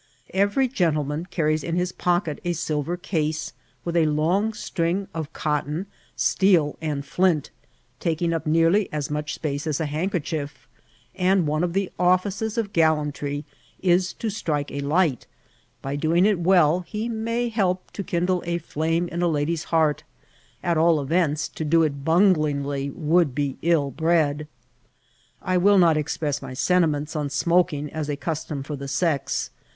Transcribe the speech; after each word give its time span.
Every 0.33 0.67
gentleman 0.67 1.27
carries 1.27 1.63
in 1.63 1.77
lus 1.77 1.91
pock 1.91 2.27
et 2.27 2.39
a 2.43 2.53
silver 2.53 2.97
case, 2.97 3.53
with 3.85 3.95
a 3.95 4.07
long 4.07 4.51
string 4.51 5.07
of 5.13 5.31
cotton, 5.31 5.85
steel 6.15 6.75
and 6.81 7.05
flint, 7.05 7.51
taking 7.99 8.33
up 8.33 8.47
nearly 8.47 8.91
as 8.91 9.11
much 9.11 9.39
qpace 9.43 9.67
as 9.67 9.79
a 9.79 9.85
handker 9.85 10.23
chief, 10.23 10.67
and 11.13 11.45
one 11.45 11.63
of 11.63 11.73
the 11.73 11.91
offices 11.99 12.57
of 12.57 12.73
gaUantry 12.73 13.43
is 13.79 14.11
to 14.13 14.31
strike 14.31 14.71
a 14.71 14.79
light; 14.79 15.27
by 15.83 15.95
doing 15.95 16.25
it 16.25 16.39
well, 16.39 16.79
he 16.79 17.07
may 17.07 17.49
help 17.49 17.91
to 17.91 18.03
kindle 18.03 18.41
a 18.47 18.57
flame 18.57 19.07
in 19.09 19.21
a 19.21 19.27
lady's 19.27 19.65
heart; 19.65 20.03
at 20.63 20.79
all 20.79 20.99
events, 20.99 21.47
to 21.47 21.63
do 21.63 21.83
it 21.83 22.03
bunglingly 22.03 22.89
would 22.95 23.35
be 23.35 23.59
ill 23.61 23.91
bred. 23.91 24.47
I 25.43 25.57
will 25.57 25.77
not 25.77 25.95
express 25.95 26.41
my 26.41 26.55
sentiments 26.55 27.15
on 27.15 27.29
smoking 27.29 27.93
as 27.93 28.09
a 28.09 28.15
custom 28.17 28.63
for 28.63 28.75
the 28.75 28.87
sex. 28.87 29.51